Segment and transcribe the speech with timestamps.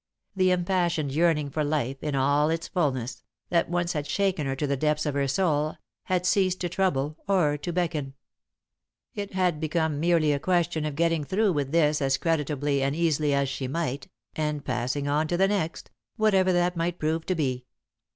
[0.35, 4.65] The impassioned yearning for life, in all its fulness, that once had shaken her to
[4.65, 8.15] the depths of her soul, had ceased to trouble or to beckon.
[9.13, 13.31] It had become merely a question of getting through with this as creditably and easily
[13.35, 17.67] as she might, and passing on to the next, whatever that might prove to be.